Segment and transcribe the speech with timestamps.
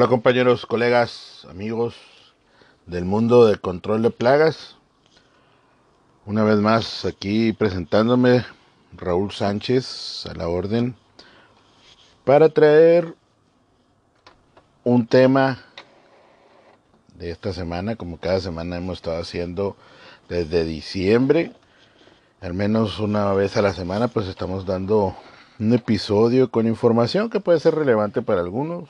[0.00, 1.94] Hola compañeros, colegas, amigos
[2.86, 4.76] del mundo de control de plagas.
[6.24, 8.46] Una vez más aquí presentándome
[8.96, 10.94] Raúl Sánchez a la orden
[12.24, 13.14] para traer
[14.84, 15.58] un tema
[17.16, 19.76] de esta semana, como cada semana hemos estado haciendo
[20.30, 21.52] desde diciembre,
[22.40, 25.14] al menos una vez a la semana, pues estamos dando
[25.58, 28.88] un episodio con información que puede ser relevante para algunos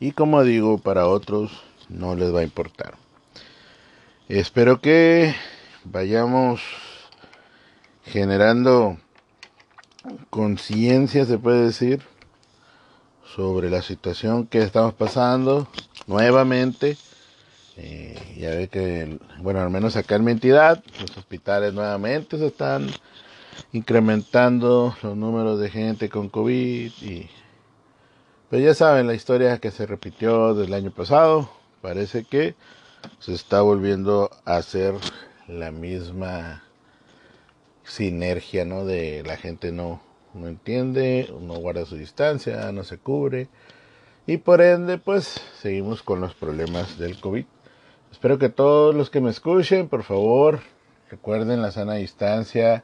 [0.00, 1.50] y como digo, para otros
[1.88, 2.94] no les va a importar.
[4.28, 5.34] Espero que
[5.84, 6.60] vayamos
[8.04, 8.98] generando
[10.30, 12.02] conciencia, se puede decir,
[13.34, 15.68] sobre la situación que estamos pasando
[16.06, 16.96] nuevamente.
[17.76, 22.46] Eh, ya ve que, bueno, al menos acá en mi entidad, los hospitales nuevamente se
[22.46, 22.88] están
[23.72, 27.28] incrementando los números de gente con COVID y
[28.50, 31.50] pues ya saben la historia que se repitió del año pasado,
[31.82, 32.54] parece que
[33.18, 34.94] se está volviendo a hacer
[35.48, 36.62] la misma
[37.84, 38.84] sinergia, ¿no?
[38.84, 40.00] De la gente no,
[40.34, 43.48] no entiende, no guarda su distancia, no se cubre
[44.26, 47.44] y por ende pues seguimos con los problemas del COVID.
[48.10, 50.60] Espero que todos los que me escuchen, por favor,
[51.10, 52.82] recuerden la sana distancia,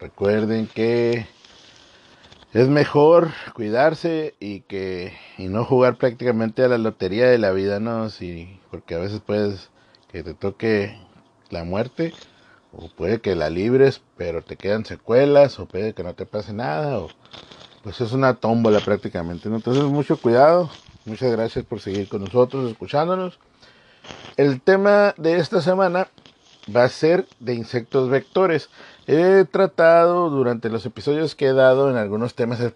[0.00, 1.26] recuerden que
[2.56, 7.80] es mejor cuidarse y que y no jugar prácticamente a la lotería de la vida,
[7.80, 9.68] no, sí, porque a veces puedes
[10.10, 10.98] que te toque
[11.50, 12.14] la muerte
[12.72, 16.54] o puede que la libres, pero te quedan secuelas o puede que no te pase
[16.54, 17.10] nada o
[17.82, 19.56] pues es una tómbola prácticamente, ¿no?
[19.56, 20.70] Entonces mucho cuidado.
[21.04, 23.38] Muchas gracias por seguir con nosotros, escuchándonos.
[24.38, 26.08] El tema de esta semana
[26.74, 28.68] va a ser de insectos vectores.
[29.06, 32.70] He tratado durante los episodios que he dado en algunos temas, he,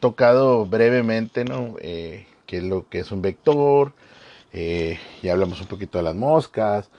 [0.00, 1.76] tocado brevemente, ¿no?
[1.80, 3.92] Eh, qué es lo que es un vector.
[4.52, 6.90] Eh, ya hablamos un poquito de las moscas,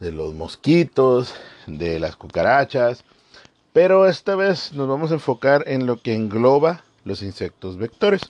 [0.00, 1.34] de los mosquitos,
[1.66, 3.04] de las cucarachas.
[3.72, 8.22] Pero esta vez nos vamos a enfocar en lo que engloba los insectos vectores.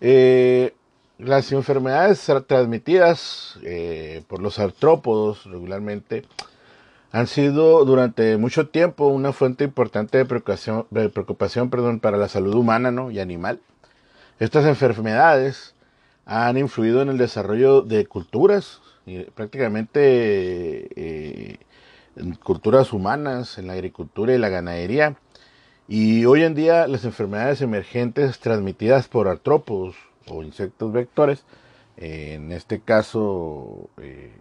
[0.00, 0.74] Eh,
[1.18, 3.58] las enfermedades transmitidas
[4.28, 6.24] por los artrópodos regularmente
[7.12, 12.54] han sido durante mucho tiempo una fuente importante de preocupación, preocupación perdón, para la salud
[12.54, 13.10] humana ¿no?
[13.10, 13.60] y animal.
[14.38, 15.74] Estas enfermedades
[16.24, 18.80] han influido en el desarrollo de culturas,
[19.34, 21.58] prácticamente eh,
[22.42, 25.16] culturas humanas, en la agricultura y la ganadería.
[25.88, 29.96] Y hoy en día las enfermedades emergentes transmitidas por artrópodos
[30.28, 31.44] o insectos vectores,
[31.96, 34.32] en este caso eh,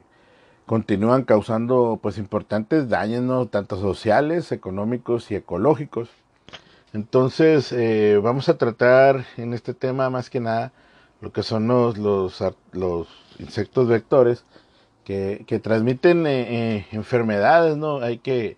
[0.69, 6.09] continúan causando pues importantes daños, tanto sociales, económicos y ecológicos.
[6.93, 10.71] Entonces eh, vamos a tratar en este tema más que nada
[11.21, 13.07] lo que son los, los, los
[13.39, 14.45] insectos vectores
[15.05, 18.01] que, que transmiten eh, eh, enfermedades, ¿no?
[18.01, 18.55] Hay que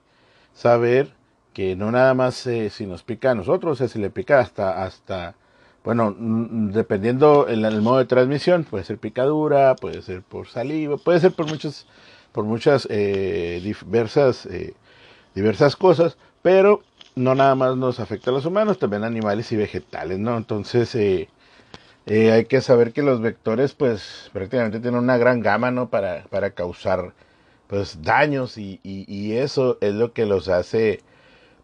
[0.53, 1.13] saber
[1.53, 2.35] que no nada más
[2.71, 5.35] si nos pica a nosotros, o sea, si le pica hasta, hasta
[5.83, 11.31] bueno, dependiendo el, modo de transmisión, puede ser picadura, puede ser por saliva, puede ser
[11.31, 11.87] por muchos,
[12.31, 14.75] por muchas eh, diversas, eh,
[15.33, 16.83] diversas cosas, pero
[17.15, 20.37] no nada más nos afecta a los humanos, también animales y vegetales, ¿no?
[20.37, 21.27] Entonces eh,
[22.05, 25.89] hay que saber que los vectores, pues prácticamente tienen una gran gama, ¿no?
[25.89, 27.13] Para, para causar,
[27.67, 31.01] pues daños y, y, eso es lo que los hace,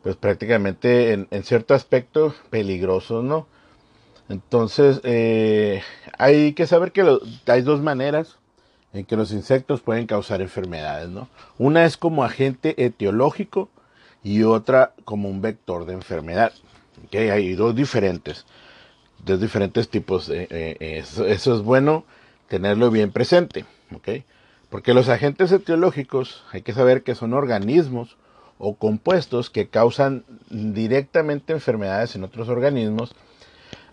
[0.03, 3.47] pues prácticamente en, en cierto aspecto peligrosos, ¿no?
[4.29, 5.81] Entonces, eh,
[6.17, 8.37] hay que saber que hay dos maneras
[8.93, 11.29] en que los insectos pueden causar enfermedades, ¿no?
[11.57, 13.69] Una es como agente etiológico
[14.23, 16.51] y otra como un vector de enfermedad.
[17.05, 17.29] ¿okay?
[17.29, 18.45] Hay dos diferentes,
[19.23, 20.27] dos diferentes tipos.
[20.27, 22.03] De, eh, eh, eso, es bueno
[22.49, 23.65] tenerlo bien presente.
[24.69, 28.17] Porque los agentes etiológicos hay que saber que son organismos
[28.57, 33.15] o compuestos que causan directamente enfermedades en otros organismos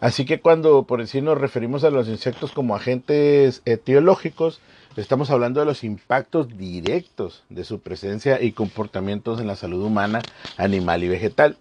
[0.04, 4.60] Así que cuando por decir nos referimos a los insectos como agentes etiológicos,
[4.98, 10.20] estamos hablando de los impactos directos de su presencia y comportamientos en la salud humana,
[10.58, 11.56] animal y vegetal.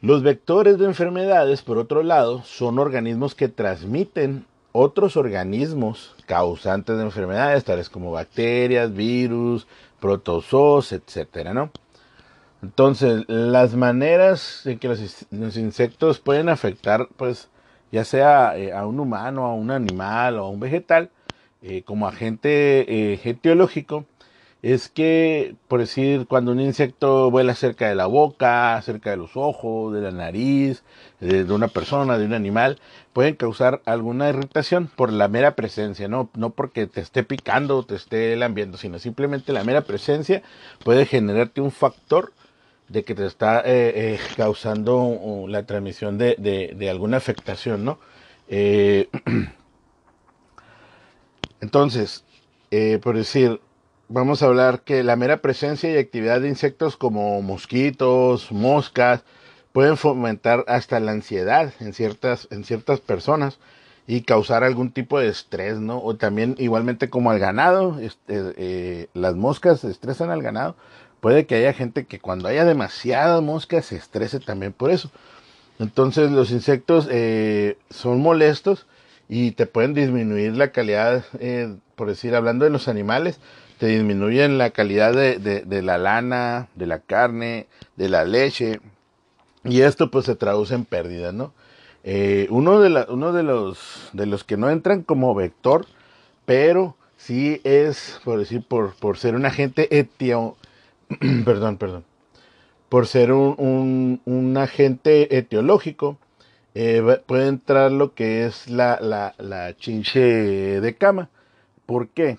[0.00, 7.02] Los vectores de enfermedades, por otro lado, son organismos que transmiten otros organismos causantes de
[7.02, 9.66] enfermedades, tales como bacterias, virus,
[9.98, 11.72] protozoos, etcétera, ¿no?
[12.62, 17.48] Entonces, las maneras en que los, insectos pueden afectar, pues,
[17.90, 21.10] ya sea eh, a un humano, a un animal o a un vegetal,
[21.62, 24.04] eh, como agente eh, etiológico,
[24.62, 29.36] es que, por decir, cuando un insecto vuela cerca de la boca, cerca de los
[29.36, 30.82] ojos, de la nariz,
[31.20, 32.78] de, una persona, de un animal,
[33.14, 37.84] pueden causar alguna irritación por la mera presencia, no, no porque te esté picando o
[37.84, 40.42] te esté lambiendo, sino simplemente la mera presencia
[40.84, 42.32] puede generarte un factor
[42.90, 46.34] de que te está eh, eh, causando la transmisión de,
[46.76, 48.00] de, alguna afectación, ¿no?
[48.48, 49.08] Eh,
[51.60, 52.24] entonces,
[53.00, 53.60] por decir,
[54.08, 59.22] vamos a hablar que la mera presencia y actividad de insectos como mosquitos, moscas,
[59.72, 63.60] pueden fomentar hasta la ansiedad en ciertas, en ciertas personas
[64.06, 66.02] y causar algún tipo de estrés, ¿no?
[66.02, 70.76] O también igualmente como al ganado, este, eh, las moscas estresan al ganado.
[71.20, 75.10] Puede que haya gente que cuando haya demasiadas moscas se estrese también por eso.
[75.78, 78.86] Entonces los insectos eh, son molestos
[79.28, 83.38] y te pueden disminuir la calidad, eh, por decir, hablando de los animales,
[83.78, 88.80] te disminuyen la calidad de, de, la lana, de la carne, de la leche.
[89.64, 91.54] Y esto pues se traduce en pérdida, ¿no?
[92.04, 95.86] Eh, uno de, los, de los que no entran como vector,
[96.46, 100.56] pero sí es, por decir, por, por ser un agente etio,
[101.44, 102.04] perdón, perdón,
[102.88, 106.18] por ser un, un, agente etiológico,
[106.74, 110.20] eh, puede entrar lo que es la, la, la chinche
[110.80, 111.28] de cama.
[111.86, 112.38] ¿Por qué?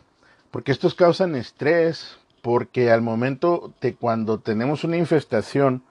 [0.52, 5.84] porque estos causan estrés, porque al momento de cuando tenemos una infestación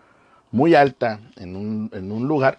[0.52, 2.58] muy alta en un, en un lugar,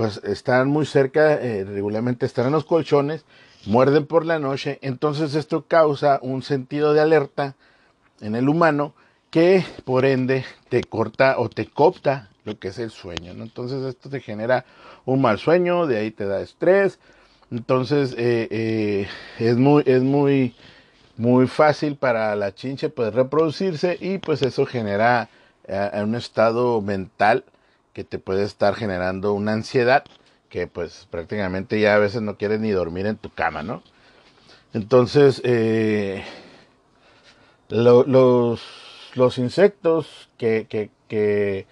[0.00, 3.26] pues están muy cerca, eh, regularmente están en los colchones,
[3.66, 7.54] muerden por la noche, entonces esto causa un sentido de alerta
[8.22, 8.94] en el humano
[9.28, 13.32] que por ende te corta o te copta lo que es el sueño.
[13.32, 14.64] Entonces esto te genera
[15.04, 16.98] un mal sueño, de ahí te da estrés,
[17.50, 19.08] entonces eh, eh,
[19.38, 20.54] es muy, es muy
[21.18, 25.28] muy fácil para la chinche poder reproducirse y pues eso genera
[25.92, 27.44] un estado mental
[27.92, 30.04] que te puede estar generando una ansiedad
[30.48, 33.82] que pues prácticamente ya a veces no quieres ni dormir en tu cama, ¿no?
[34.74, 36.24] Entonces, eh,
[37.68, 38.60] los,
[39.14, 41.66] los insectos que, que, que,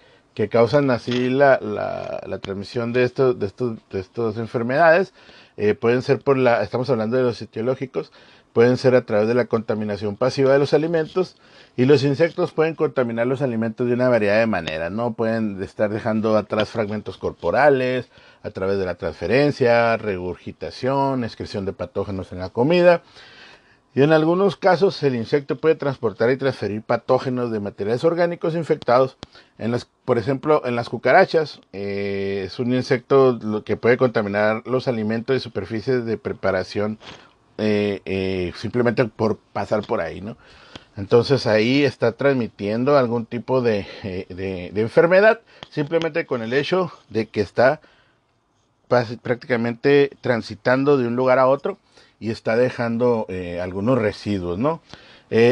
[0.49, 3.51] causan así la, la, la transmisión de, estos, de,
[3.91, 5.13] de estas enfermedades
[5.57, 8.13] eh, pueden ser por la, estamos hablando de los etiológicos,
[8.53, 11.35] pueden ser a través de la contaminación pasiva de los alimentos
[11.77, 15.13] y los insectos pueden contaminar los alimentos de una variedad de maneras, ¿no?
[15.13, 18.09] Pueden estar dejando atrás fragmentos corporales
[18.43, 23.01] a través de la transferencia, regurgitación, excreción de patógenos en la comida.
[23.95, 29.17] Y en algunos casos el insecto puede transportar y transferir patógenos de materiales orgánicos infectados.
[29.57, 34.87] En las, por ejemplo, en las cucarachas eh, es un insecto que puede contaminar los
[34.87, 36.99] alimentos y superficies de preparación
[37.59, 40.37] eh, eh, simplemente por pasar por ahí, ¿no?
[40.97, 47.27] Entonces ahí está transmitiendo algún tipo de, eh, de, enfermedad simplemente con el hecho de
[47.27, 47.79] que está
[49.21, 51.77] prácticamente transitando de un lugar a otro
[52.19, 53.27] y está dejando
[53.61, 54.81] algunos residuos, ¿no?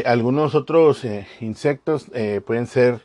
[0.05, 1.05] algunos otros
[1.39, 2.07] insectos
[2.45, 2.99] pueden ser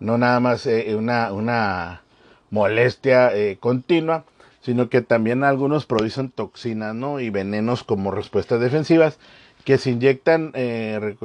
[0.00, 0.66] no nada más
[0.96, 2.02] una, una
[2.50, 3.30] molestia
[3.60, 4.24] continua,
[4.64, 7.20] sino que también algunos producen toxinas ¿no?
[7.20, 9.18] y venenos como respuestas defensivas
[9.64, 11.16] que se inyectan eh,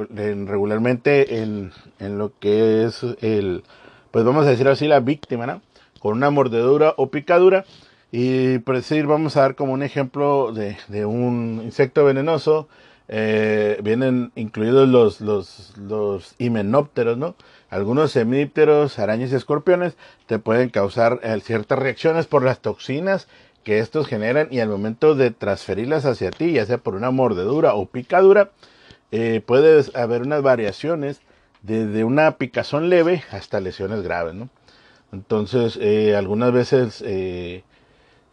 [0.46, 3.64] regularmente en, en, lo que es el,
[4.10, 5.62] pues vamos a decir así, la víctima, ¿no?
[6.00, 7.64] con una mordedura o picadura.
[8.12, 12.68] Y por decir, vamos a dar como un ejemplo de, de un insecto venenoso.
[13.12, 17.34] Eh, vienen incluidos los, los, los himenópteros, ¿no?
[17.68, 23.26] Algunos semípteros, arañas y escorpiones te pueden causar eh, ciertas reacciones por las toxinas
[23.64, 27.74] que estos generan y al momento de transferirlas hacia ti, ya sea por una mordedura
[27.74, 28.52] o picadura,
[29.10, 31.20] eh, puede haber unas variaciones
[31.62, 34.50] desde una picazón leve hasta lesiones graves, ¿no?
[35.12, 37.02] Entonces, eh, algunas veces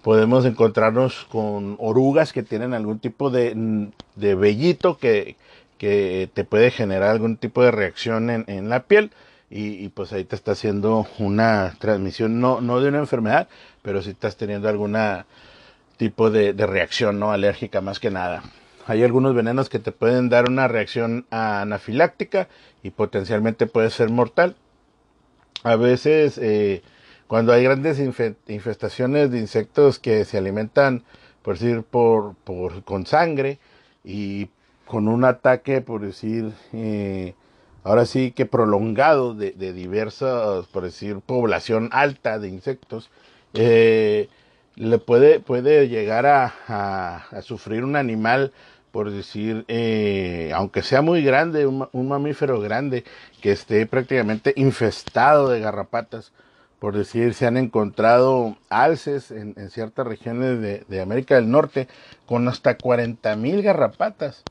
[0.08, 5.36] podemos encontrarnos con orugas que tienen algún tipo de, de vellito que,
[5.78, 9.12] que, te puede generar algún tipo de reacción en, en la piel
[9.50, 13.50] y, pues ahí te está haciendo una transmisión, no, no de una enfermedad,
[13.82, 15.26] pero si estás teniendo alguna
[15.98, 18.44] tipo de, reacción no alérgica más que nada.
[18.86, 22.48] Hay algunos venenos que te pueden dar una reacción anafiláctica
[22.82, 24.56] y potencialmente puede ser mortal.
[25.64, 26.82] A veces eh,
[27.28, 31.04] cuando hay grandes infestaciones de insectos que se alimentan,
[31.42, 32.36] por decir, por,
[32.86, 33.60] con sangre
[34.04, 34.50] y
[34.86, 37.36] con un ataque, por decir, eh,
[37.84, 43.10] ahora sí que prolongado de, diversas, por decir, población alta de insectos,
[43.54, 44.30] eh,
[44.76, 48.54] le puede, puede llegar a, sufrir un animal
[48.92, 53.04] por decir, eh, aunque sea muy grande, un, mamífero grande,
[53.42, 56.32] que esté prácticamente infestado de garrapatas,
[56.80, 61.88] por decir, se han encontrado alces en, ciertas regiones de, América del Norte
[62.26, 64.44] con hasta 40 mil garrapatas,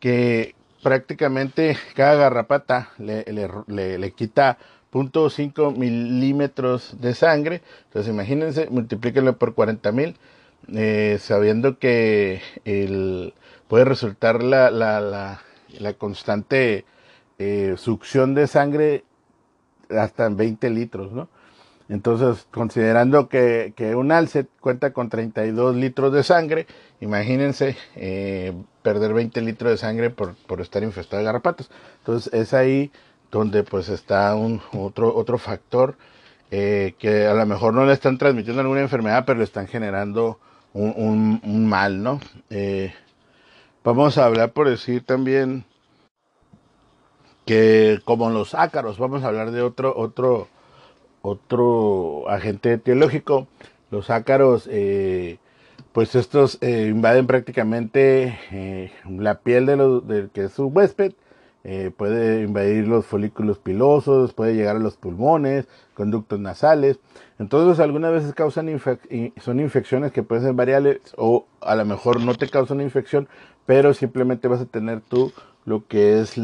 [0.00, 3.24] que prácticamente cada garrapata le,
[3.66, 4.56] le, quita
[4.92, 7.60] 0.5 milímetros de sangre.
[7.84, 10.16] Entonces imagínense, multiplíquenlo por 40 mil,
[10.74, 12.40] eh, sabiendo que
[13.68, 15.42] puede resultar la, la, la,
[15.78, 16.86] la constante
[17.38, 19.04] eh, succión de sangre
[19.90, 21.28] hasta en 20 litros, ¿no?
[21.88, 26.66] Entonces, considerando que, un alce cuenta con 32 litros de sangre,
[27.00, 28.52] imagínense eh,
[28.82, 31.70] perder 20 litros de sangre por, estar infestado de garrapatas.
[32.00, 32.90] Entonces, es ahí
[33.30, 35.96] donde pues está otro, otro factor
[36.50, 40.38] eh, que a lo mejor no le están transmitiendo alguna enfermedad, pero le están generando
[40.74, 42.20] un mal, ¿no?
[42.50, 42.92] Eh,
[43.88, 45.64] Vamos a hablar por decir también
[47.46, 50.48] que como los ácaros, vamos a hablar de otro, otro,
[51.22, 53.46] otro agente etiológico.
[53.90, 55.38] Los ácaros, eh,
[55.92, 61.12] pues estos eh, invaden prácticamente eh, la piel de lo, del que es su huésped,
[61.98, 66.98] puede invadir los folículos pilosos, puede llegar a los pulmones, conductos nasales.
[67.38, 68.70] Entonces algunas veces causan
[69.38, 73.28] son infecciones que pueden ser variables o a lo mejor no te causan infección,
[73.66, 75.30] pero simplemente vas a tener tú
[75.66, 76.36] lo que es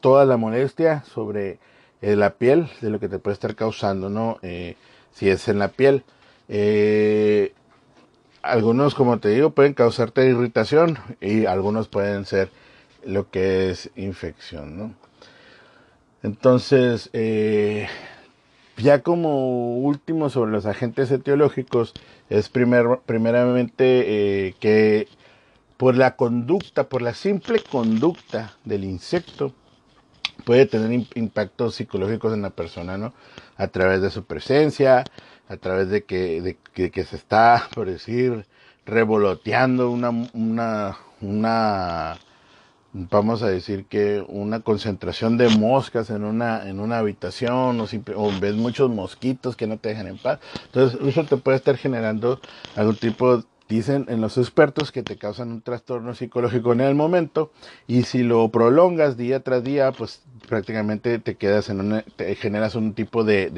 [0.00, 1.58] toda la molestia sobre
[2.00, 4.38] eh, la piel de lo que te puede estar causando, ¿no?
[4.42, 4.76] Eh,
[5.12, 6.04] si es en la piel.
[6.48, 7.52] Eh,
[8.42, 12.50] algunos, como te digo, pueden causarte irritación y algunos pueden ser
[13.04, 14.94] lo que es infección, ¿no?
[16.22, 17.10] Entonces,
[18.76, 21.94] ya como último sobre los agentes etiológicos,
[22.28, 25.08] es primer, primeramente que
[25.76, 29.52] por la conducta, por la simple conducta del insecto,
[30.44, 33.12] puede tener impactos psicológicos en la persona, ¿no?
[33.56, 35.04] A través de su presencia,
[35.48, 36.40] a través de que,
[36.74, 38.46] de, que se está, por decir,
[38.86, 42.18] revoloteando una, una, una,
[42.92, 48.40] vamos a decir que una concentración de moscas en una, en una habitación o, o
[48.40, 50.38] ves muchos mosquitos que no te dejan en paz.
[50.66, 52.40] Entonces, eso te puede estar generando
[52.76, 57.52] algún tipo Dicen en los expertos que te causan un trastorno psicológico en el momento
[57.86, 62.74] y si lo prolongas día tras día, pues prácticamente te quedas en una, te generas
[62.74, 63.50] un tipo de,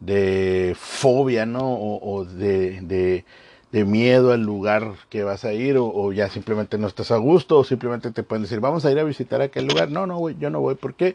[0.00, 1.72] de, fobia, ¿no?
[1.72, 3.24] O, de,
[3.72, 7.58] de, miedo al lugar que vas a ir o, ya simplemente no estás a gusto
[7.58, 9.90] o simplemente te pueden decir, vamos a ir a visitar aquel lugar.
[9.90, 10.74] No, no, yo no voy.
[10.74, 11.14] ¿Por qué?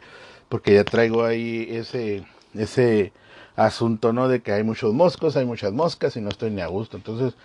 [0.50, 3.13] Porque ya traigo ahí ese, ese
[3.55, 4.27] asunto, ¿no?
[4.27, 6.98] De que hay muchos moscos, hay muchas moscas y no estoy ni a gusto.
[6.98, 7.36] Entonces,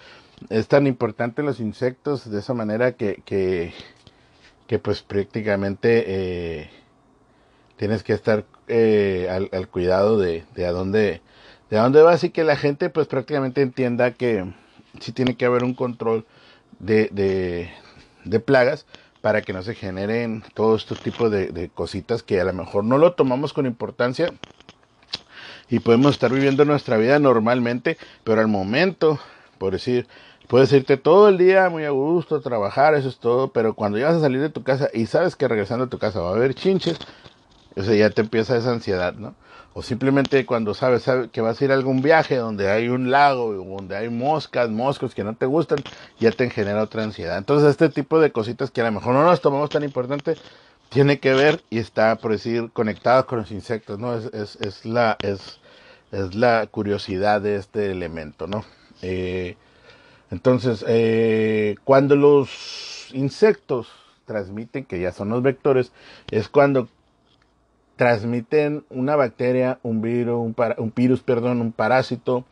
[0.50, 6.70] es tan importante los insectos de esa manera que, que, pues prácticamente eh,
[7.76, 11.22] tienes que estar eh, al, al, cuidado de, de, a dónde
[11.70, 14.44] de a dónde vas y que la gente pues prácticamente entienda que
[15.00, 16.26] sí tiene que haber un control
[16.78, 17.70] de, de,
[18.24, 18.86] de plagas
[19.20, 22.84] para que no se generen todos estos tipos de, de, cositas que a lo mejor
[22.84, 24.32] no lo tomamos con importancia
[25.68, 29.18] y podemos estar viviendo nuestra vida normalmente, pero al momento,
[29.58, 30.06] por decir,
[30.48, 34.06] Puedes irte todo el día muy a gusto, trabajar, eso es todo, pero cuando ya
[34.06, 36.34] vas a salir de tu casa y sabes que regresando a tu casa va a
[36.34, 36.98] haber chinches,
[37.74, 39.34] ya te empieza esa ansiedad, ¿no?
[39.74, 43.52] O simplemente cuando sabes, que vas a ir a algún viaje donde hay un lago,
[43.54, 45.80] donde hay moscas, moscos que no te gustan,
[46.20, 47.36] ya te genera otra ansiedad.
[47.38, 50.36] Entonces, este tipo de cositas que a lo mejor no nos tomamos tan importante,
[50.90, 54.14] tiene que ver y está, por decir, conectado con los insectos, ¿no?
[54.14, 55.58] Es, es, es la, es,
[56.12, 58.64] es la curiosidad de este elemento, ¿no?
[59.08, 59.56] Eh,
[60.32, 63.88] entonces, eh, cuando los insectos
[64.24, 65.92] transmiten, que ya son los vectores,
[66.32, 66.88] es cuando
[67.94, 72.44] transmiten una bacteria, un virus, un, un virus, perdón, un parásito,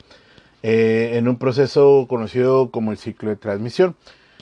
[0.62, 3.96] eh, en un proceso conocido como el ciclo de transmisión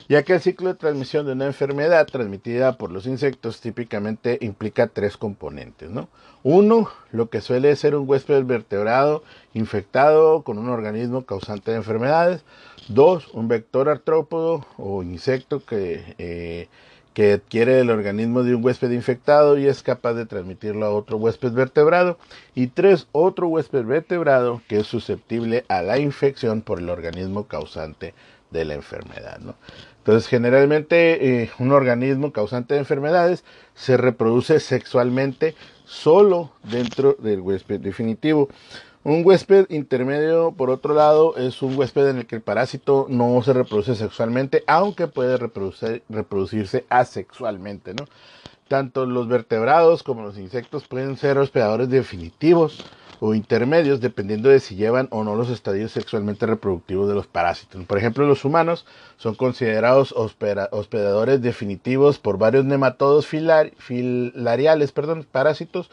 [0.08, 4.86] ya que el ciclo de transmisión de una enfermedad transmitida por los insectos típicamente implica
[4.86, 6.08] tres componentes, ¿no?
[6.42, 9.22] Uno, lo que suele ser un huésped vertebrado
[9.54, 12.44] infectado con un organismo causante de enfermedades.
[12.88, 16.68] Dos, un vector artrópodo o insecto que, eh,
[17.14, 21.16] que adquiere el organismo de un huésped infectado y es capaz de transmitirlo a otro
[21.16, 22.18] huésped vertebrado.
[22.56, 28.14] Y tres, otro huésped vertebrado que es susceptible a la infección por el organismo causante
[28.50, 29.38] de la enfermedad.
[29.38, 29.54] ¿no?
[30.02, 33.44] Entonces, generalmente eh, un organismo causante de enfermedades
[33.76, 35.54] se reproduce sexualmente
[35.84, 38.48] solo dentro del huésped definitivo.
[39.04, 43.40] Un huésped intermedio, por otro lado, es un huésped en el que el parásito no
[43.42, 47.94] se reproduce sexualmente, aunque puede reproducirse asexualmente.
[48.66, 52.84] Tanto los vertebrados como los insectos pueden ser hospedadores definitivos
[53.24, 57.84] o intermedios dependiendo de si llevan o no los estadios sexualmente reproductivos de los parásitos.
[57.84, 58.84] Por ejemplo, los humanos
[59.16, 65.88] son considerados hospedadores definitivos por varios nematodos filariales, perdón, parásitos,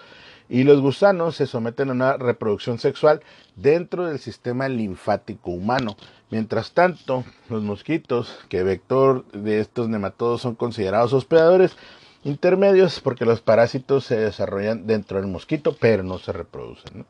[0.49, 3.21] y los gusanos se someten a una reproducción sexual
[3.55, 5.97] dentro del sistema linfático humano.
[6.31, 11.77] Mientras tanto, los mosquitos, que vector de estos nematodos son considerados hospedadores
[12.23, 17.05] intermedios porque los parásitos se desarrollan dentro del mosquito, pero no se reproducen.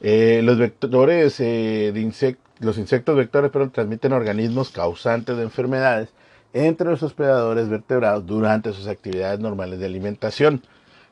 [0.00, 6.10] Eh, los vectores eh, de insectos, los insectos vectores pero transmiten organismos causantes de enfermedades
[6.52, 10.62] entre los hospedadores vertebrados durante sus actividades normales de alimentación.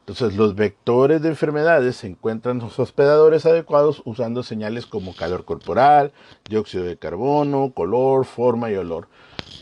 [0.01, 6.13] Entonces, los vectores de enfermedades encuentran sus hospedadores adecuados usando señales como calor corporal,
[6.49, 9.09] dióxido de carbono, color, forma y olor.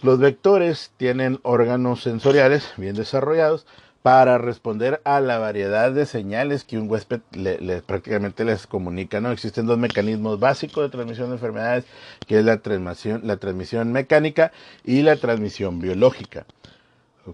[0.03, 3.67] Los vectores tienen órganos sensoriales bien desarrollados
[4.07, 7.23] para responder a la variedad de señales que un huésped
[7.87, 9.21] prácticamente les comunica.
[9.21, 9.33] ¿no?
[9.33, 11.87] Existen dos mecanismos básicos de transmisión de enfermedades,
[12.25, 14.53] que es la transmisión, la transmisión mecánica
[14.85, 16.47] y la transmisión biológica.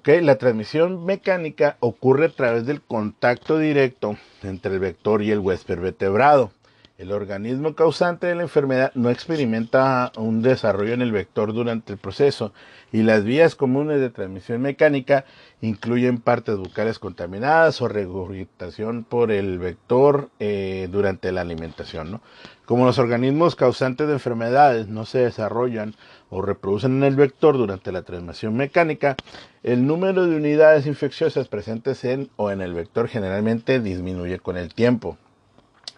[0.07, 5.79] La transmisión mecánica ocurre a través del contacto directo entre el vector y el huésped
[5.79, 6.53] vertebrado.
[6.99, 11.99] El organismo causante de la enfermedad no experimenta un desarrollo en el vector durante el
[11.99, 12.53] proceso
[12.93, 15.25] y las vías comunes de transmisión mecánica
[15.63, 22.21] incluyen partes bucales contaminadas o regurgitación por el vector eh, durante la alimentación.
[22.67, 25.95] Como los organismos causantes de enfermedades no se desarrollan
[26.29, 29.17] o reproducen en el vector durante la transmisión mecánica,
[29.63, 34.75] el número de unidades infecciosas presentes en o en el vector generalmente disminuye con el
[34.75, 35.17] tiempo.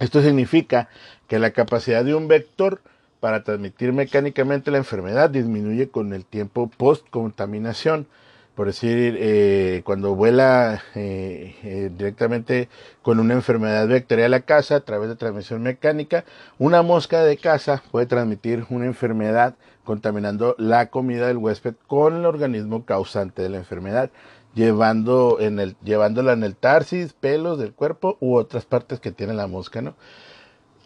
[0.00, 0.88] Esto significa
[1.28, 2.80] que la capacidad de un vector
[3.20, 8.06] para transmitir mecánicamente la enfermedad disminuye con el tiempo post-contaminación.
[8.54, 12.68] Por decir, eh, cuando vuela eh, eh, directamente
[13.02, 16.24] con una enfermedad bacterial a casa a través de transmisión mecánica,
[16.58, 22.26] una mosca de casa puede transmitir una enfermedad contaminando la comida del huésped con el
[22.26, 24.10] organismo causante de la enfermedad,
[24.54, 29.34] llevando en el, llevándola en el tarsis, pelos del cuerpo u otras partes que tiene
[29.34, 29.94] la mosca, ¿no?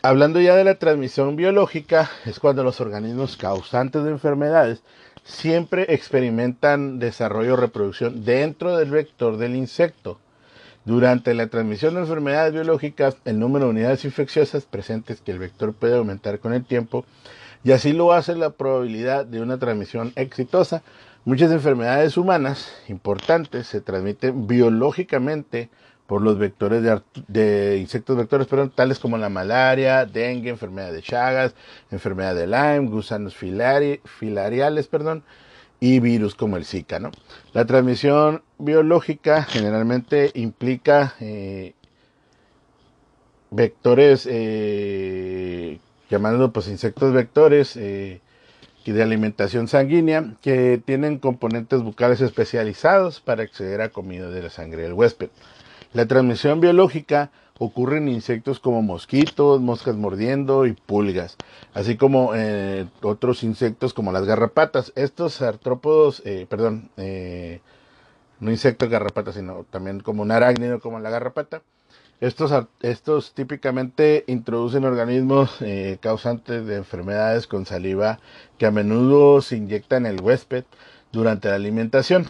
[0.01, 4.83] Hablando ya de la transmisión biológica, es cuando los organismos causantes de enfermedades
[5.25, 10.21] siempre experimentan desarrollo o reproducción dentro del vector del insecto.
[10.85, 15.75] Durante la transmisión de enfermedades biológicas, el número de unidades infecciosas presentes que el vector
[15.75, 17.05] puede aumentar con el tiempo
[17.69, 20.83] y así lo hace la probabilidad de una transmisión exitosa.
[21.27, 25.69] Muchas enfermedades humanas importantes se transmiten biológicamente
[26.07, 26.83] por los vectores
[27.27, 31.55] de, insectos vectores, pero tales como la malaria, dengue, enfermedad de Chagas,
[31.91, 35.23] enfermedad de Lyme, gusanos filariales, perdón,
[35.79, 36.99] y virus como el Zika.
[36.99, 37.11] ¿no?
[37.53, 41.75] La transmisión biológica generalmente implica eh,
[43.51, 48.21] vectores, eh, llamándolo pues insectos vectores, eh,
[48.93, 54.81] de alimentación sanguínea que tienen componentes bucales especializados para acceder a comida de la sangre
[54.81, 55.29] del huésped.
[55.93, 61.37] La transmisión biológica ocurre en insectos como mosquitos, moscas mordiendo y pulgas,
[61.75, 64.91] así como eh, otros insectos como las garrapatas.
[64.97, 66.89] Estos artrópodos, eh, perdón,
[68.41, 71.61] no insectos garrapatas, sino también como un arácnido como la garrapata.
[72.21, 75.59] Estos, estos típicamente introducen organismos
[76.01, 78.19] causantes de enfermedades con saliva
[78.59, 80.65] que a menudo se inyectan en el huésped
[81.13, 82.27] durante la alimentación.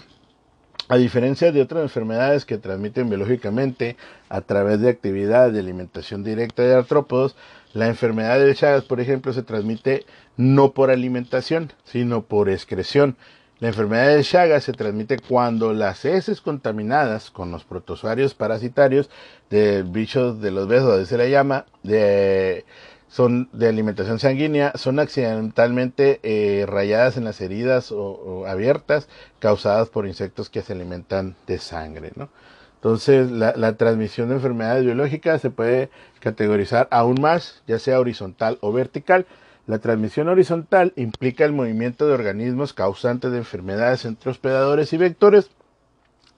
[0.91, 3.97] A diferencia de otras enfermedades que transmiten biológicamente
[4.29, 7.37] a través de actividades de alimentación directa de artrópodos,
[7.75, 13.17] la enfermedad de Chagas, por ejemplo, se transmite no por alimentación, sino por excreción.
[13.61, 19.11] La enfermedad de Chagas se transmite cuando las heces contaminadas con los protozoarios parasitarios
[19.51, 22.65] de bichos de los besos, se le llama, de
[23.09, 30.07] son de alimentación sanguínea, son accidentalmente eh, rayadas en las heridas o, abiertas causadas por
[30.07, 32.13] insectos que se alimentan de sangre.
[32.15, 32.29] ¿no?
[32.77, 35.91] Entonces, la, transmisión de enfermedades biológicas se puede
[36.21, 39.27] categorizar aún más, ya sea horizontal o vertical.
[39.69, 45.51] La transmisión horizontal implica el movimiento de organismos causantes de enfermedades entre hospedadores y vectores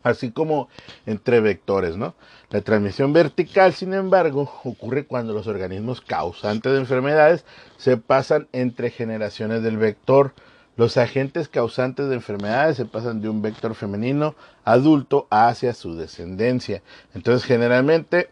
[0.03, 0.69] así como
[1.07, 2.15] entre vectores, ¿no?
[2.51, 7.45] La transmisión vertical, sin embargo, ocurre cuando los organismos causantes de enfermedades
[7.77, 10.33] se pasan entre generaciones del vector.
[10.77, 16.83] Los agentes causantes de enfermedades se pasan de un vector femenino adulto hacia su descendencia.
[17.15, 18.31] Entonces, generalmente,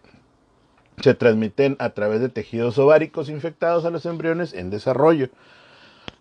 [1.03, 5.29] se transmiten a través de tejidos ováricos infectados a los embriones en desarrollo.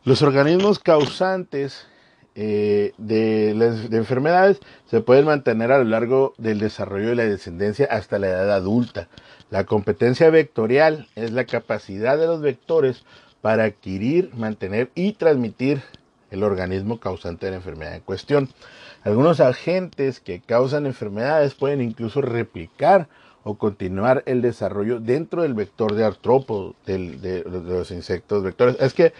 [0.03, 1.87] Los organismos causantes
[2.35, 3.53] eh, de,
[3.89, 8.27] de enfermedades se pueden mantener a lo largo del desarrollo de la descendencia hasta la
[8.27, 9.07] edad adulta.
[9.49, 13.03] La competencia vectorial es la capacidad de los vectores
[13.41, 15.81] para adquirir, mantener y transmitir
[16.31, 18.49] el organismo causante de la enfermedad en cuestión.
[19.03, 23.07] Algunos agentes que causan enfermedades pueden incluso replicar
[23.47, 28.75] o continuar el desarrollo dentro del vector de artrópodo de, los insectos vectores.
[28.81, 29.13] Es que,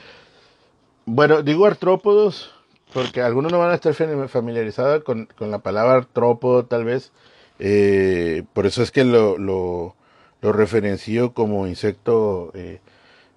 [1.06, 2.54] bueno, digo artrópodos
[2.94, 7.13] porque algunos no van a estar familiarizados con, la palabra artrópodo tal vez.
[7.60, 9.96] Eh, por eso es que lo, lo,
[10.42, 12.80] referencio como insecto, eh,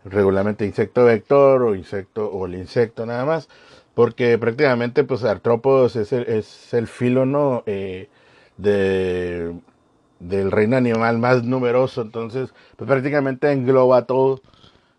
[0.05, 3.49] regularmente insecto vector o insecto o el insecto nada más
[3.95, 7.65] porque prácticamente pues artrópodos es el, es el filo ¿no?
[7.67, 8.09] Eh,
[8.57, 9.53] de,
[10.21, 14.41] del reino animal más numeroso, entonces pues prácticamente engloba todo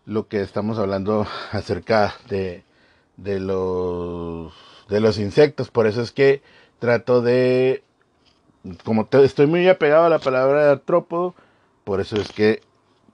[0.04, 2.64] lo que estamos hablando acerca de,
[3.16, 4.52] de, los,
[4.88, 6.42] de los insectos, por eso es que
[6.78, 7.82] trato de,
[8.84, 11.34] como estoy muy apegado a la palabra artrópodo,
[11.84, 12.60] por eso es que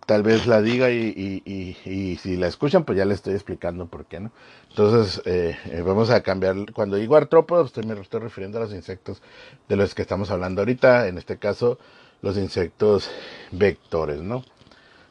[0.08, 4.06] tal vez la diga y, y, si la escuchan, pues ya les estoy explicando por
[4.06, 4.32] qué, ¿no?
[4.70, 6.72] Entonces, eh, eh, vamos a cambiar.
[6.72, 9.20] Cuando digo artrópodos, me estoy refiriendo a los insectos
[9.68, 11.78] de los que estamos hablando ahorita, en este caso,
[12.22, 13.10] los insectos
[13.52, 14.44] vectores, ¿no?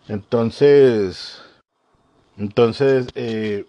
[0.07, 1.43] Entonces,
[2.39, 3.67] entonces, eh,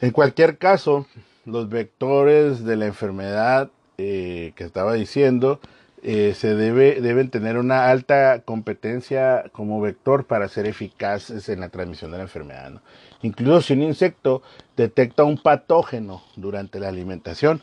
[0.00, 1.06] en cualquier caso,
[1.44, 5.60] los vectores de la enfermedad que estaba diciendo,
[6.02, 11.68] eh, se debe, deben tener una alta competencia como vector para ser eficaces en la
[11.68, 12.80] transmisión de la enfermedad.
[13.22, 14.42] Incluso si un insecto
[14.76, 17.62] detecta un patógeno durante la alimentación,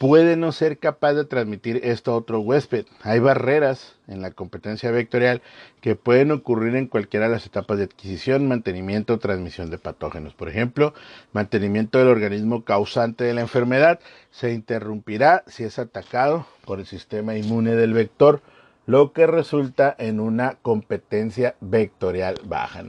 [0.00, 2.86] puede no ser capaz de transmitir esto a otro huésped.
[3.02, 5.42] Hay barreras en la competencia vectorial
[5.82, 10.32] que pueden ocurrir en cualquiera de las etapas de adquisición, mantenimiento o transmisión de patógenos.
[10.32, 10.94] Por ejemplo,
[11.34, 17.36] mantenimiento del organismo causante de la enfermedad se interrumpirá si es atacado por el sistema
[17.36, 18.40] inmune del vector,
[18.86, 22.84] lo que resulta en una competencia vectorial baja.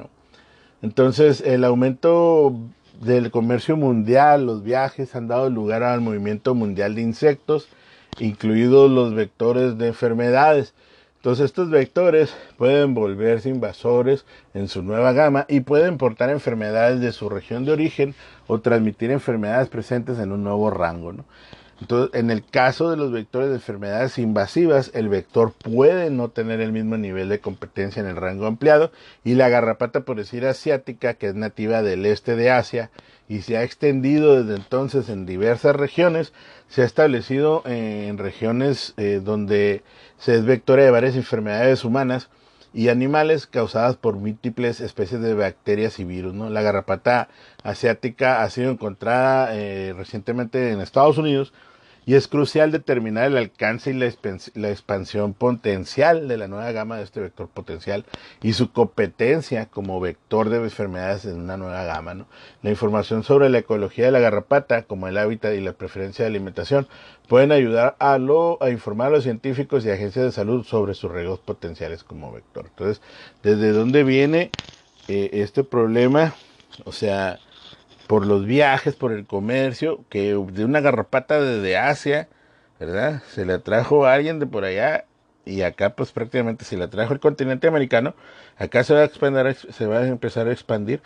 [0.82, 2.56] Entonces, el aumento
[3.02, 7.68] del comercio mundial, los viajes han dado lugar al movimiento mundial de insectos,
[8.20, 10.76] incluidos los vectores de enfermedades.
[11.18, 17.12] Entonces estos vectores pueden volverse invasores en su nueva gama y pueden portar enfermedades de
[17.12, 18.16] su región de origen
[18.48, 21.14] o transmitir enfermedades presentes en un nuevo rango.
[21.14, 21.26] ¿no?
[21.82, 26.62] Entonces, en el caso de los vectores de enfermedades invasivas, el vector puede no tener
[26.62, 28.92] el mismo nivel de competencia en el rango ampliado
[29.24, 32.92] y la garrapata, por decir asiática, que es nativa del este de Asia
[33.28, 36.34] y se ha extendido desde entonces en diversas regiones,
[36.68, 39.82] se ha establecido en regiones eh, donde
[40.20, 42.30] se es vectora de varias enfermedades humanas
[42.74, 46.34] y animales causadas por múltiples especies de bacterias y virus.
[46.34, 46.50] ¿no?
[46.50, 47.30] La garrapata
[47.64, 51.54] asiática ha sido encontrada eh, recientemente en Estados Unidos
[52.06, 57.04] y es crucial determinar el alcance y la, expansión potencial de la nueva gama de
[57.04, 58.06] este vector potencial
[58.42, 62.16] y su competencia como vector de enfermedades en una nueva gama.
[62.16, 62.26] ¿no?
[62.64, 66.30] La información sobre la ecología de la garrapata, como el hábitat y la preferencia de
[66.30, 66.88] alimentación,
[67.28, 71.12] pueden ayudar a, lo, a informar a los científicos y agencias de salud sobre sus
[71.12, 72.66] riesgos potenciales como vector.
[72.68, 73.02] Entonces,
[73.44, 74.50] ¿desde dónde viene
[75.08, 76.34] eh, este problema?
[76.84, 77.40] O sea,
[78.12, 82.28] por los viajes, por el comercio, que de una garrapata desde Asia,
[82.78, 83.24] ¿verdad?
[83.30, 85.06] Se le trajo a alguien de por allá
[85.46, 88.14] y acá pues prácticamente se le trajo el continente americano,
[88.58, 91.02] acá se va a expandir, se va a empezar a expandir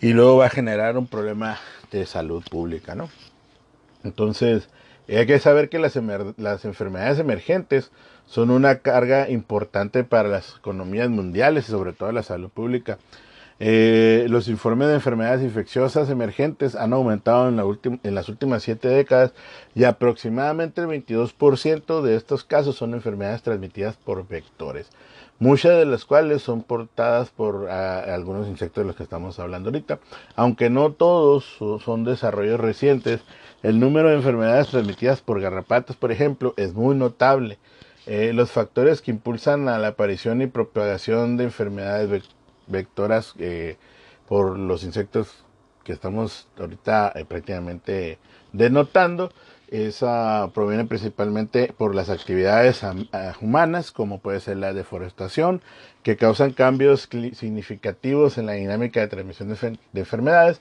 [0.00, 1.58] y luego va a generar un problema
[1.90, 3.10] de salud pública, ¿no?
[4.02, 4.70] Entonces,
[5.10, 5.98] hay que saber que las,
[6.38, 7.92] las enfermedades emergentes
[8.24, 12.96] son una carga importante para las economías mundiales y sobre todo la salud pública.
[13.64, 17.64] Eh, los informes de enfermedades infecciosas emergentes han aumentado en, la
[18.02, 19.34] en las últimas siete décadas
[19.76, 24.90] y aproximadamente el 22% de estos casos son enfermedades transmitidas por vectores,
[25.38, 30.00] muchas de las cuales son portadas por algunos insectos de los que estamos hablando ahorita.
[30.34, 31.44] Aunque no todos
[31.84, 33.20] son desarrollos recientes,
[33.62, 37.60] el número de enfermedades transmitidas por garrapatas, por ejemplo, es muy notable.
[38.06, 43.76] Eh, los factores que impulsan a la aparición y propagación de enfermedades vectoriales vectoras eh,
[44.28, 45.44] por los insectos
[45.84, 48.18] que estamos ahorita eh, prácticamente
[48.52, 49.32] denotando.
[49.68, 52.82] Esa proviene principalmente por las actividades
[53.40, 55.62] humanas, como puede ser la deforestación,
[56.02, 60.60] que causan cambios significativos en la dinámica de transmisión de, enfermedades.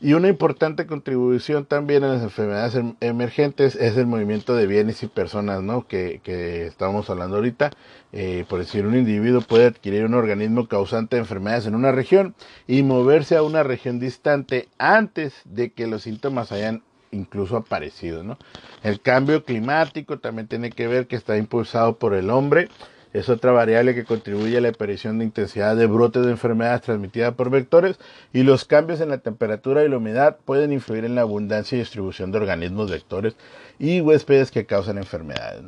[0.00, 5.02] Y una importante contribución también a las enfermedades em, emergentes es el movimiento de bienes
[5.02, 5.88] y personas, ¿no?
[5.88, 7.72] Que, que estamos hablando ahorita.
[8.12, 12.36] Eh, por decir, un individuo puede adquirir un organismo causante de enfermedades en una región
[12.68, 18.38] y moverse a una región distante antes de que los síntomas hayan incluso aparecido, ¿no?
[18.84, 22.68] El cambio climático también tiene que ver que está impulsado por el hombre
[23.12, 27.34] es otra variable que contribuye a la aparición de intensidad de brotes de enfermedades transmitidas
[27.34, 27.98] por vectores
[28.32, 31.80] y los cambios en la temperatura y la humedad pueden influir en la abundancia y
[31.80, 33.34] distribución de organismos vectores
[33.78, 35.62] y huéspedes que causan enfermedades.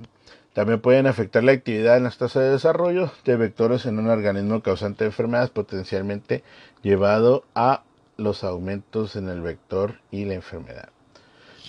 [0.53, 4.63] También pueden afectar la actividad en las tasas de desarrollo de vectores en un organismo
[4.63, 6.43] causante de enfermedades potencialmente
[6.83, 7.85] llevado a
[8.17, 10.89] los aumentos en el vector y la enfermedad.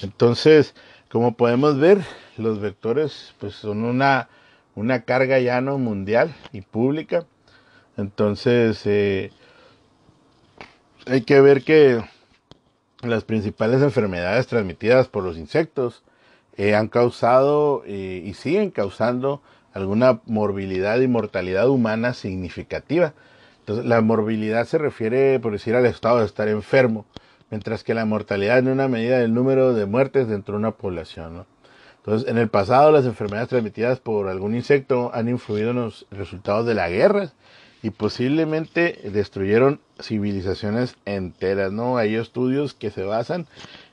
[0.02, 0.74] Entonces,
[1.10, 2.00] como podemos ver,
[2.38, 4.30] los vectores pues son una
[4.76, 7.26] una carga ya no mundial y pública.
[7.98, 9.32] Entonces, eh,
[11.06, 12.02] hay que ver que
[13.02, 16.04] las principales enfermedades transmitidas por los insectos
[16.58, 19.42] eh, han causado eh, y siguen causando
[19.74, 23.14] alguna morbilidad y mortalidad humana significativa.
[23.60, 27.06] Entonces, la morbilidad se refiere, por decir, al estado de estar enfermo,
[27.50, 31.38] mientras que la mortalidad es una medida del número de muertes dentro de una población.
[31.38, 31.46] ¿no?
[32.04, 36.66] Entonces, en el pasado las enfermedades transmitidas por algún insecto han influido en los resultados
[36.66, 37.32] de la guerra
[37.84, 41.98] y posiblemente destruyeron civilizaciones enteras, ¿no?
[41.98, 43.46] Hay estudios que se basan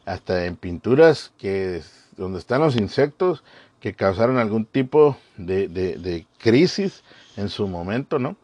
[0.07, 1.83] hasta en pinturas que
[2.17, 3.45] donde están los insectos
[3.81, 7.05] que causaron algún tipo de, de crisis
[7.37, 8.37] en su momento, ¿no?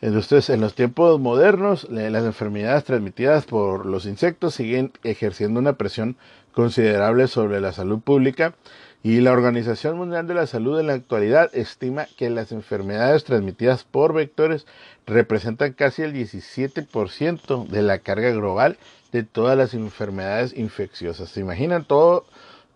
[0.00, 6.16] Entonces, en los tiempos modernos, las enfermedades transmitidas por los insectos siguen ejerciendo una presión
[6.52, 8.54] considerable sobre la salud pública
[9.02, 13.84] y la Organización Mundial de la Salud en la actualidad estima que las enfermedades transmitidas
[13.84, 14.66] por vectores
[15.06, 18.76] representan casi el 17% de la carga global
[19.12, 21.30] de todas las enfermedades infecciosas.
[21.30, 22.26] ¿Se imaginan todo,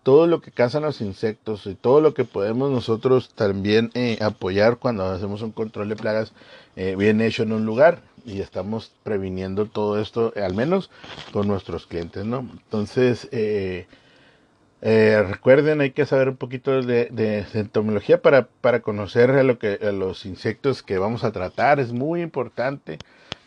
[0.01, 4.77] todo lo que cazan los insectos y todo lo que podemos nosotros también eh, apoyar
[4.77, 6.31] cuando hacemos un control de plagas
[6.77, 7.99] eh, bien hecho en un lugar?
[8.25, 10.89] Y estamos previniendo todo esto, al menos
[11.33, 12.39] con nuestros clientes, ¿no?
[12.39, 13.27] Entonces,
[14.85, 19.57] eh, recuerden, hay que saber un poquito de, de, entomología para, para conocer a, lo
[19.57, 21.79] que, los insectos que vamos a tratar.
[21.79, 22.97] Es muy importante,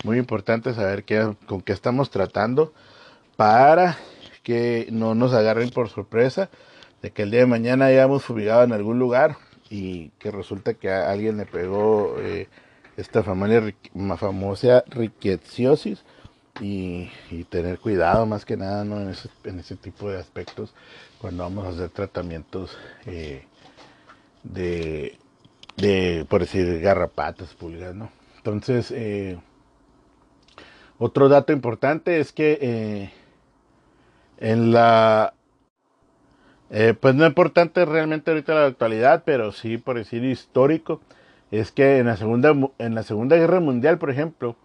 [0.03, 2.72] muy importante saber qué, con qué estamos tratando
[3.37, 3.99] para
[4.42, 6.49] que no nos agarren por sorpresa
[7.03, 9.37] de que el día de mañana hayamos fumigado en algún lugar
[9.68, 12.49] y que resulta que a alguien le pegó eh,
[12.96, 13.61] esta famosa,
[14.16, 16.03] famosa riqueciosis
[16.61, 17.11] y,
[17.49, 19.01] tener cuidado más que nada ¿no?
[19.01, 20.75] en, ese, en ese tipo de aspectos
[21.21, 23.45] cuando vamos a hacer tratamientos eh,
[24.42, 25.19] de,
[25.77, 28.11] de, por decir, garrapatas, pulgas, ¿no?
[28.37, 29.38] Entonces, eh,
[30.99, 33.12] otro dato importante es que eh,
[34.38, 35.35] en la,
[37.01, 41.01] pues no importante realmente ahorita la actualidad, pero sí por decir histórico,
[41.51, 44.57] es que en la segunda, en la segunda guerra mundial, por ejemplo,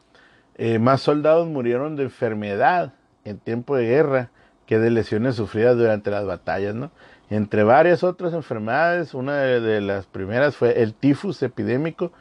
[0.55, 2.93] eh, más soldados murieron de enfermedad
[3.25, 4.31] en tiempo de guerra
[4.65, 6.91] que de lesiones sufridas durante las batallas, ¿no?
[7.29, 12.11] Entre varias otras enfermedades, una de, las primeras fue el tifus epidémico,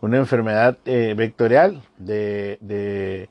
[0.00, 3.28] una enfermedad eh, vectorial de,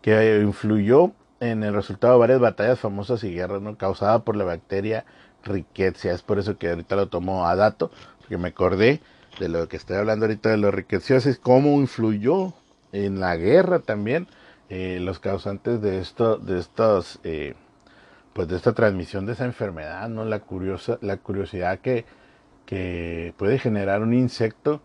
[0.00, 3.76] que influyó en el resultado de varias batallas famosas y guerras, ¿no?
[3.76, 5.04] Causada por la bacteria
[5.44, 6.12] Rickettsia.
[6.12, 7.90] Es por eso que ahorita lo tomo a dato,
[8.20, 9.00] porque me acordé
[9.38, 12.54] de lo que estoy hablando ahorita de los rickettsiosis, cómo influyó
[12.92, 14.28] en la guerra también
[14.68, 17.54] eh, los causantes de esto de estos eh,
[18.32, 22.04] pues de esta transmisión de esa enfermedad no la curiosa la curiosidad que,
[22.64, 24.82] que puede generar un insecto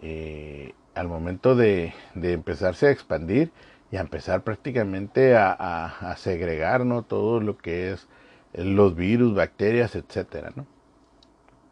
[0.00, 3.52] eh, al momento de, de, empezarse a expandir
[3.92, 8.08] y a empezar prácticamente a, a, segregar no todo lo que es
[8.52, 10.66] los virus bacterias etcétera no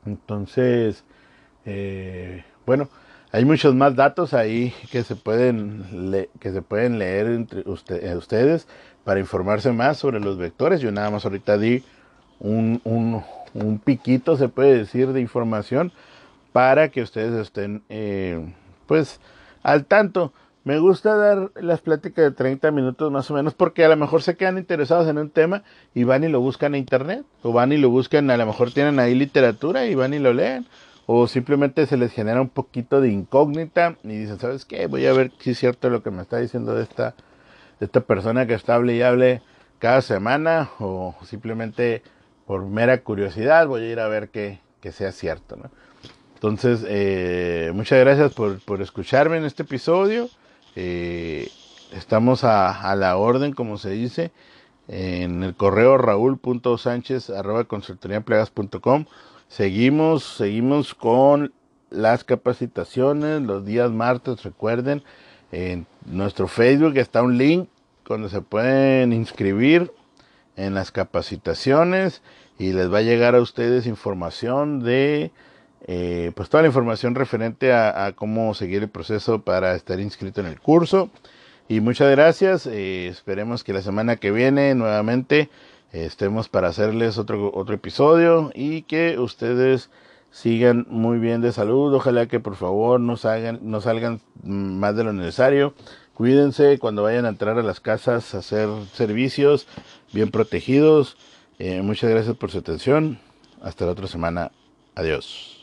[0.06, 1.04] entonces
[2.64, 2.88] bueno
[3.30, 8.66] hay muchos más datos ahí que se pueden, que se pueden leer entre eh, ustedes
[9.04, 10.80] para informarse más sobre los vectores.
[10.80, 11.82] Yo nada más ahorita di
[12.40, 15.92] un, un, piquito, se puede decir, de información
[16.52, 18.54] para que ustedes estén eh,
[18.86, 19.20] pues
[19.62, 20.32] al tanto.
[20.64, 24.22] Me gusta dar las pláticas de 30 minutos más o menos porque a lo mejor
[24.22, 25.62] se quedan interesados en un tema
[25.94, 28.72] y van y lo buscan en internet o van y lo buscan, a lo mejor
[28.72, 30.66] tienen ahí literatura y van y lo leen
[31.10, 34.86] o simplemente se les genera un poquito de incógnita y dicen, ¿sabes qué?
[34.88, 37.14] Voy a ver si es cierto lo que me está diciendo de esta,
[37.80, 39.40] de esta persona que está hable y hable
[39.78, 42.02] cada semana o simplemente
[42.46, 45.56] por mera curiosidad voy a ir a ver que, que sea cierto.
[46.34, 50.28] Entonces, eh, muchas gracias por, por, escucharme en este episodio.
[50.76, 51.48] Eh,
[51.94, 54.30] estamos a, a, la orden, como se dice.
[54.88, 57.64] en el correo raúl.sánchez arroba
[59.48, 61.52] Seguimos, seguimos con
[61.90, 65.02] las capacitaciones los días martes, recuerden,
[65.52, 67.68] en nuestro Facebook está un link
[68.06, 69.90] donde se pueden inscribir
[70.56, 72.22] en las capacitaciones
[72.58, 75.30] y les va a llegar a ustedes información de
[75.86, 80.48] eh, pues toda la información referente a, cómo seguir el proceso para estar inscrito en
[80.48, 81.10] el curso.
[81.68, 82.66] Y muchas gracias.
[82.66, 85.48] Eh, esperemos que la semana que viene nuevamente
[85.92, 89.90] estemos para hacerles otro, otro episodio y que ustedes
[90.30, 91.94] sigan muy bien de salud.
[91.94, 95.74] Ojalá que por favor no salgan, no salgan más de lo necesario.
[96.14, 99.66] Cuídense cuando vayan a entrar a las casas a hacer servicios
[100.12, 101.16] bien protegidos.
[101.58, 103.20] muchas gracias por su atención.
[103.62, 104.50] Hasta la otra semana.
[104.94, 105.57] Adiós.